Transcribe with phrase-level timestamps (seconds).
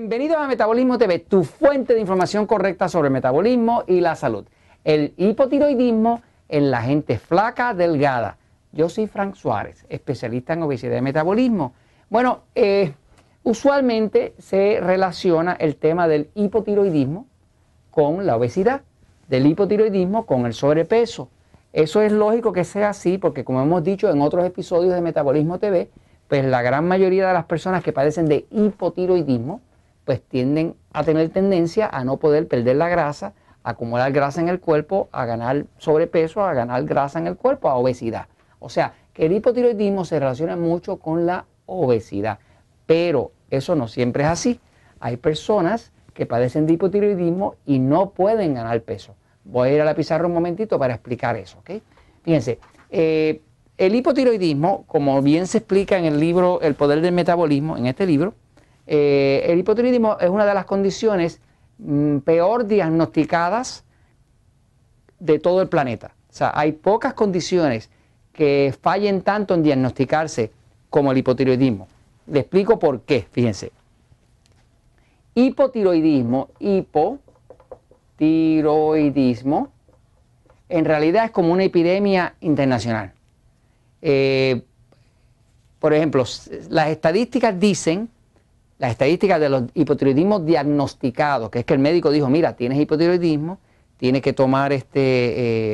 [0.00, 4.46] Bienvenidos a Metabolismo TV, tu fuente de información correcta sobre metabolismo y la salud.
[4.82, 8.38] El hipotiroidismo en la gente flaca, delgada.
[8.72, 11.74] Yo soy Frank Suárez, especialista en obesidad y metabolismo.
[12.08, 12.94] Bueno, eh,
[13.42, 17.26] usualmente se relaciona el tema del hipotiroidismo
[17.90, 18.80] con la obesidad,
[19.28, 21.28] del hipotiroidismo con el sobrepeso.
[21.74, 25.58] Eso es lógico que sea así porque como hemos dicho en otros episodios de Metabolismo
[25.58, 25.90] TV,
[26.26, 29.60] pues la gran mayoría de las personas que padecen de hipotiroidismo,
[30.10, 33.32] pues tienden a tener tendencia a no poder perder la grasa,
[33.62, 37.68] a acumular grasa en el cuerpo, a ganar sobrepeso, a ganar grasa en el cuerpo,
[37.68, 38.26] a obesidad.
[38.58, 42.40] O sea, que el hipotiroidismo se relaciona mucho con la obesidad,
[42.86, 44.58] pero eso no siempre es así.
[44.98, 49.14] Hay personas que padecen de hipotiroidismo y no pueden ganar peso.
[49.44, 51.80] Voy a ir a la pizarra un momentito para explicar eso, ¿ok?
[52.24, 52.58] Fíjense,
[52.90, 53.42] eh,
[53.78, 58.06] el hipotiroidismo, como bien se explica en el libro El Poder del Metabolismo, en este
[58.06, 58.34] libro,
[58.92, 61.40] eh, el hipotiroidismo es una de las condiciones
[61.78, 63.84] mm, peor diagnosticadas
[65.20, 66.16] de todo el planeta.
[66.28, 67.88] O sea, hay pocas condiciones
[68.32, 70.50] que fallen tanto en diagnosticarse
[70.90, 71.86] como el hipotiroidismo.
[72.26, 73.70] Le explico por qué, fíjense.
[75.36, 76.48] Hipotiroidismo,
[78.18, 79.68] hipotiroidismo,
[80.68, 83.12] en realidad es como una epidemia internacional.
[84.02, 84.62] Eh,
[85.78, 86.24] por ejemplo,
[86.70, 88.08] las estadísticas dicen
[88.80, 93.58] las estadísticas de los hipotiroidismos diagnosticados, que es que el médico dijo, mira, tienes hipotiroidismo,
[93.98, 95.00] tienes que tomar este,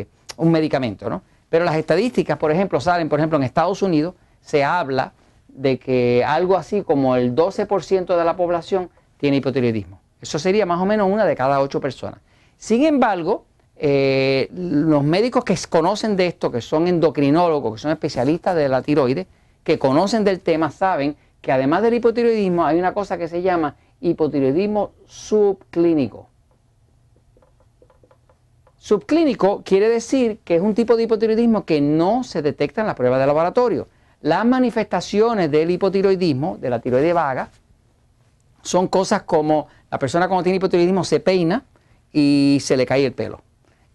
[0.00, 1.20] eh, un medicamento, ¿no?
[1.50, 5.14] Pero las estadísticas, por ejemplo, salen, por ejemplo, en Estados Unidos se habla
[5.48, 10.00] de que algo así como el 12% de la población tiene hipotiroidismo.
[10.20, 12.20] Eso sería más o menos una de cada ocho personas.
[12.56, 18.54] Sin embargo, eh, los médicos que conocen de esto, que son endocrinólogos, que son especialistas
[18.54, 19.26] de la tiroides,
[19.64, 23.76] que conocen del tema, saben que además del hipotiroidismo hay una cosa que se llama
[24.00, 26.28] hipotiroidismo subclínico.
[28.78, 32.94] Subclínico quiere decir que es un tipo de hipotiroidismo que no se detecta en la
[32.94, 33.88] prueba de laboratorio.
[34.22, 37.50] Las manifestaciones del hipotiroidismo, de la tiroide vaga,
[38.62, 41.64] son cosas como la persona cuando tiene hipotiroidismo se peina
[42.12, 43.42] y se le cae el pelo.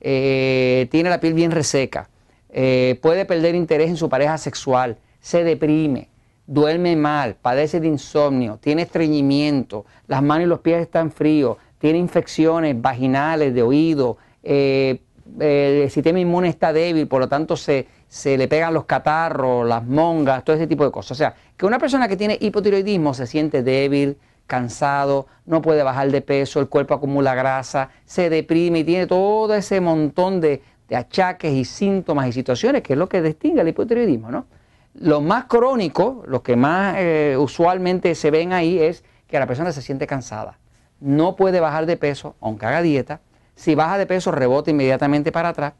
[0.01, 2.09] Eh, tiene la piel bien reseca,
[2.49, 6.09] eh, puede perder interés en su pareja sexual, se deprime,
[6.47, 11.99] duerme mal, padece de insomnio, tiene estreñimiento, las manos y los pies están fríos, tiene
[11.99, 15.01] infecciones vaginales, de oído, eh,
[15.39, 19.85] el sistema inmune está débil, por lo tanto se, se le pegan los catarros, las
[19.85, 21.11] mongas, todo ese tipo de cosas.
[21.11, 26.09] O sea, que una persona que tiene hipotiroidismo se siente débil, cansado, no puede bajar
[26.09, 30.95] de peso, el cuerpo acumula grasa, se deprime y tiene todo ese montón de, de
[30.95, 34.45] achaques y síntomas y situaciones que es lo que distingue el hipotiroidismo, ¿no?
[34.99, 39.71] Lo más crónico, lo que más eh, usualmente se ven ahí es que la persona
[39.71, 40.57] se siente cansada.
[40.99, 43.21] No puede bajar de peso, aunque haga dieta.
[43.55, 45.73] Si baja de peso, rebota inmediatamente para atrás.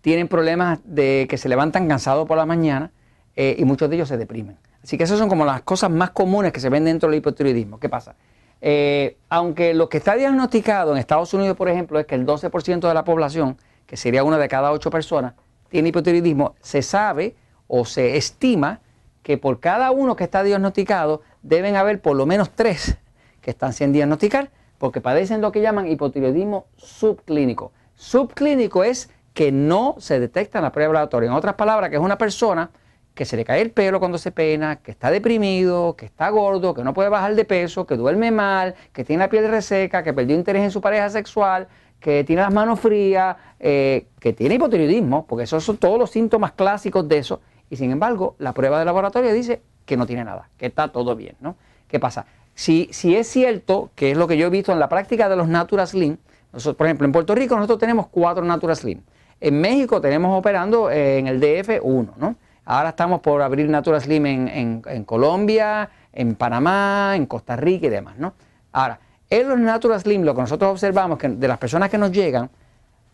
[0.00, 2.90] Tienen problemas de que se levantan cansados por la mañana
[3.36, 4.56] eh, y muchos de ellos se deprimen.
[4.82, 7.78] Así que esas son como las cosas más comunes que se ven dentro del hipotiroidismo.
[7.78, 8.14] ¿Qué pasa?
[8.62, 12.88] Eh, aunque lo que está diagnosticado en Estados Unidos, por ejemplo, es que el 12%
[12.88, 15.34] de la población, que sería una de cada ocho personas,
[15.68, 17.36] tiene hipotiroidismo, se sabe
[17.70, 18.80] o se estima
[19.22, 22.98] que por cada uno que está diagnosticado deben haber por lo menos tres
[23.40, 27.72] que están sin diagnosticar porque padecen lo que llaman hipotiroidismo subclínico.
[27.94, 31.28] Subclínico es que no se detecta en la prueba laboratoria.
[31.28, 32.70] En otras palabras, que es una persona
[33.14, 36.72] que se le cae el pelo cuando se pena, que está deprimido, que está gordo,
[36.72, 40.14] que no puede bajar de peso, que duerme mal, que tiene la piel reseca, que
[40.14, 41.68] perdió interés en su pareja sexual,
[42.00, 46.52] que tiene las manos frías, eh, que tiene hipotiroidismo, porque esos son todos los síntomas
[46.52, 50.48] clásicos de eso, y sin embargo la prueba de laboratorio dice que no tiene nada,
[50.58, 51.56] que está todo bien, ¿no?
[51.88, 52.26] ¿Qué pasa?
[52.54, 55.36] Si, si es cierto, que es lo que yo he visto en la práctica de
[55.36, 56.18] los Natura Slim,
[56.52, 59.00] nosotros, por ejemplo, en Puerto Rico nosotros tenemos cuatro Natura Slim.
[59.40, 62.36] En México tenemos operando en el DF uno, ¿no?
[62.64, 67.90] Ahora estamos por abrir Natura Slim en, en, Colombia, en Panamá, en Costa Rica y
[67.90, 68.34] demás, ¿no?
[68.72, 72.12] Ahora, en los Natura Slim lo que nosotros observamos que de las personas que nos
[72.12, 72.50] llegan,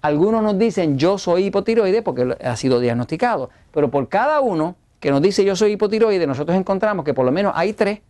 [0.02, 5.10] algunos nos dicen yo soy hipotiroide porque ha sido diagnosticado, pero por cada uno que
[5.10, 8.00] nos dice yo soy hipotiroide, nosotros encontramos que por lo menos hay tres,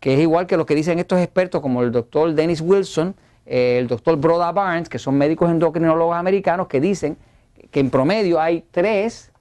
[0.00, 3.14] que es igual que lo que dicen estos expertos como el doctor Dennis Wilson,
[3.46, 7.16] eh, el doctor Broda Barnes, que son médicos endocrinólogos americanos, que dicen
[7.70, 9.32] que en promedio hay tres,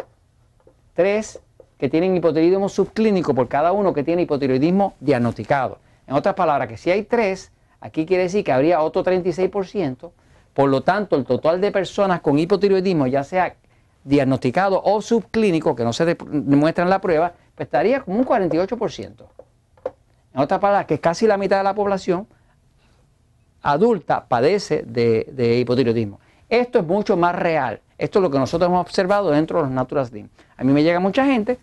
[0.94, 1.39] tres
[1.77, 5.80] que tienen hipotiroidismo subclínico por cada uno que tiene hipotiroidismo diagnosticado.
[6.07, 7.51] En otras palabras, que si hay tres,
[7.81, 10.12] aquí quiere decir que habría otro 36%
[10.55, 13.57] por lo tanto, el total de personas con hipotiroidismo, ya sea
[14.05, 19.25] diagnosticado o subclínico, que no se demuestra en la prueba, pues estaría como un 48%.
[20.33, 22.25] En otras palabras, que casi la mitad de la población
[23.63, 26.21] adulta padece de, hipotiroidismo.
[26.47, 27.81] Esto es mucho más real.
[27.97, 30.29] Esto es lo que nosotros hemos observado dentro de los Natural Slim.
[30.55, 31.59] A mí me llega mucha gente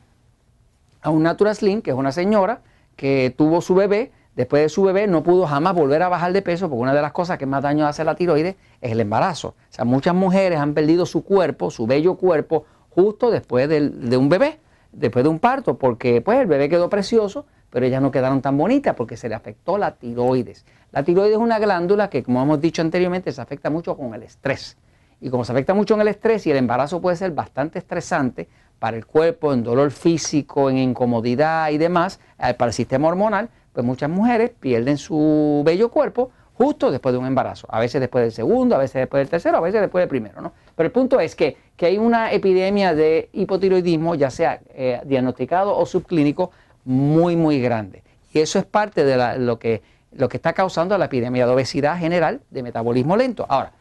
[1.01, 2.61] a un Natural Slim, que es una señora
[2.97, 6.43] que tuvo su bebé, después de su bebé no pudo jamás volver a bajar de
[6.43, 9.49] peso, porque una de las cosas que más daño hace la tiroides es el embarazo.
[9.49, 14.29] O sea, muchas mujeres han perdido su cuerpo, su bello cuerpo, justo después de un
[14.29, 14.59] bebé,
[14.93, 18.57] después de un parto, porque pues el bebé quedó precioso, pero ellas no quedaron tan
[18.59, 20.67] bonitas porque se le afectó la tiroides.
[20.93, 24.23] La tiroides es una glándula que, como hemos dicho anteriormente, se afecta mucho con el
[24.23, 24.77] estrés.
[25.23, 28.49] Y como se afecta mucho en el estrés y el embarazo puede ser bastante estresante
[28.79, 33.49] para el cuerpo, en dolor físico, en incomodidad y demás, eh, para el sistema hormonal,
[33.73, 37.67] pues muchas mujeres pierden su bello cuerpo justo después de un embarazo.
[37.71, 40.41] A veces después del segundo, a veces después del tercero, a veces después del primero.
[40.41, 40.53] ¿no?
[40.77, 45.85] Pero el punto es que, hay una epidemia de hipotiroidismo, ya sea eh, diagnosticado o
[45.85, 46.53] subclínico,
[46.85, 48.05] muy, muy grande.
[48.33, 49.83] Y eso es parte de lo, que,
[50.13, 53.47] lo que está causando la epidemia de obesidad general, de metabolismo lento.
[53.49, 53.73] Ahora,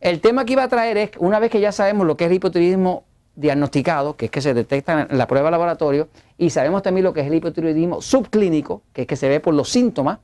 [0.00, 2.30] el tema que iba a traer es, una vez que ya sabemos lo que es
[2.30, 3.04] el hipotiroidismo
[3.40, 7.12] diagnosticado, que es que se detecta en la prueba de laboratorio, y sabemos también lo
[7.12, 10.18] que es el hipotiroidismo subclínico, que es que se ve por los síntomas,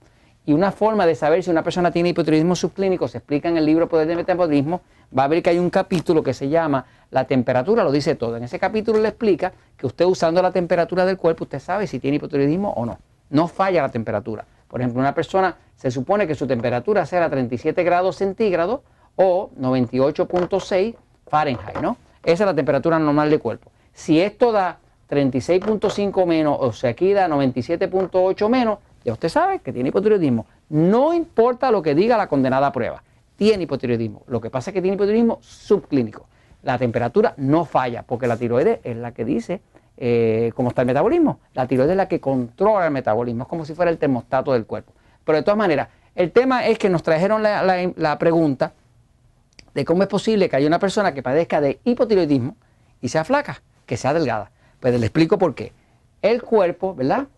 [0.44, 3.66] y una forma de saber si una persona tiene hipotiroidismo subclínico se explica en el
[3.66, 4.82] libro Poder del Metabolismo,
[5.16, 8.36] va a ver que hay un capítulo que se llama La temperatura, lo dice todo.
[8.36, 11.98] En ese capítulo le explica que usted usando la temperatura del cuerpo, usted sabe si
[11.98, 12.98] tiene hipotiroidismo o no.
[13.30, 14.44] No falla la temperatura.
[14.68, 18.80] Por ejemplo, una persona se supone que su temperatura sea 37 grados centígrados
[19.16, 20.94] o 98.6
[21.26, 21.96] Fahrenheit, ¿no?
[22.26, 23.70] Esa es la temperatura normal del cuerpo.
[23.92, 29.72] Si esto da 36.5 menos o se aquí da 97.8 menos, ya usted sabe que
[29.72, 30.44] tiene hipotiroidismo.
[30.68, 33.04] No importa lo que diga la condenada prueba,
[33.36, 34.24] tiene hipotiroidismo.
[34.26, 36.26] Lo que pasa es que tiene hipotiroidismo subclínico.
[36.64, 39.60] La temperatura no falla porque la tiroides es la que dice
[39.96, 41.38] eh, cómo está el metabolismo.
[41.54, 44.66] La tiroides es la que controla el metabolismo, es como si fuera el termostato del
[44.66, 44.92] cuerpo.
[45.24, 48.72] Pero de todas maneras, el tema es que nos trajeron la, pregunta
[49.76, 52.56] de cómo es posible que haya una persona que padezca de hipotiroidismo
[53.00, 54.50] y sea flaca, que sea delgada.
[54.80, 55.72] Pues le explico por qué.
[56.20, 57.28] El cuerpo, ¿verdad?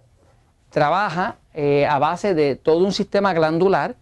[0.71, 3.97] Trabaja eh, a base de todo un sistema glandular,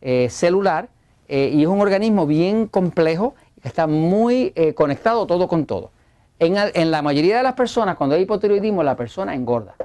[0.00, 0.88] eh, celular,
[1.28, 5.90] y es un organismo bien complejo Está muy eh, conectado todo con todo.
[6.38, 9.76] En, la mayoría de las personas, cuando hay hipotiroidismo, la persona engorda.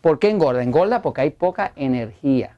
[0.00, 0.62] ¿Por qué engorda?
[0.62, 2.56] Engorda porque hay poca energía.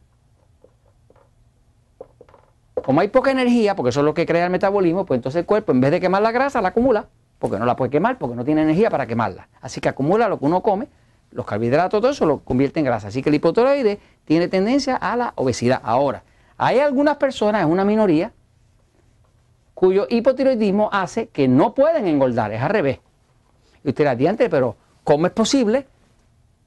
[2.82, 5.46] Como hay poca energía, porque eso es lo que crea el metabolismo, pues entonces el
[5.46, 7.06] cuerpo, en vez de quemar la grasa, la acumula,
[7.38, 9.48] porque no la puede quemar, porque no tiene energía para quemarla.
[9.60, 10.88] Así que acumula lo que uno come,
[11.30, 13.08] los carbohidratos, todo eso lo convierte en grasa.
[13.08, 15.80] Así que el hipotiroide tiene tendencia a la obesidad.
[15.82, 16.24] Ahora,
[16.56, 18.32] hay algunas personas, es una minoría,
[19.74, 23.00] cuyo hipotiroidismo hace que no pueden engordar, es al revés.
[23.82, 25.86] Y usted dirá, diante, pero ¿cómo es posible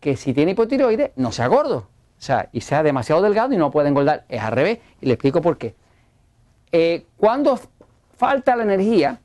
[0.01, 1.87] que si tiene hipotiroides no sea gordo?
[2.17, 4.79] O sea, y sea demasiado delgado y no pueda engordar, es al revés.
[4.99, 5.75] Y le explico por qué.
[6.71, 7.59] Eh, cuando
[8.17, 9.19] falta la energía,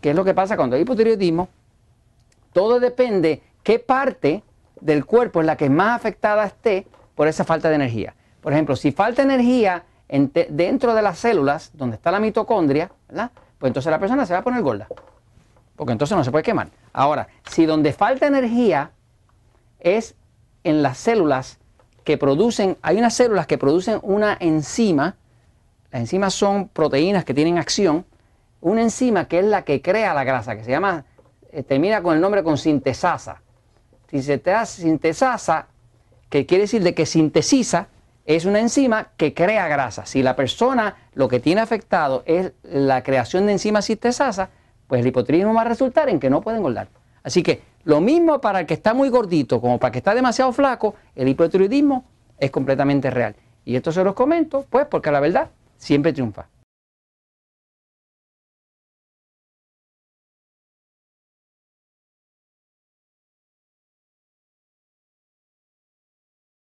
[0.00, 1.48] ¿qué es lo que pasa cuando hay hipotiroidismo?
[2.52, 4.42] Todo depende qué parte
[4.80, 8.14] del cuerpo es la que más afectada esté por esa falta de energía.
[8.40, 13.30] Por ejemplo, si falta energía dentro de las células, donde está la mitocondria, ¿verdad?
[13.58, 14.88] Pues entonces la persona se va a poner gorda.
[15.76, 16.68] Porque entonces no se puede quemar.
[16.92, 18.92] Ahora, si donde falta energía
[19.80, 20.14] es
[20.64, 21.58] en las células
[22.04, 25.16] que producen, hay unas células que producen una enzima,
[25.90, 28.04] las enzimas son proteínas que tienen acción,
[28.60, 31.04] una enzima que es la que crea la grasa, que se llama,
[31.50, 33.42] eh, termina con el nombre con sintesasa.
[34.10, 35.66] Sintesasa,
[36.28, 37.88] que quiere decir de que sintetiza,
[38.26, 40.04] es una enzima que crea grasa.
[40.04, 44.50] Si la persona lo que tiene afectado es la creación de enzimas cistesasa,
[44.86, 46.88] pues el hipotiroidismo va a resultar en que no puede engordar.
[47.22, 50.14] Así que lo mismo para el que está muy gordito como para el que está
[50.14, 52.04] demasiado flaco, el hipotiroidismo
[52.38, 53.34] es completamente real.
[53.64, 56.48] Y esto se los comento, pues porque la verdad siempre triunfa.